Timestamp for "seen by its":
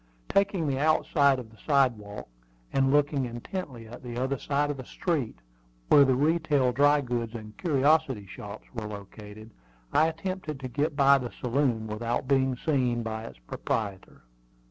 12.57-13.37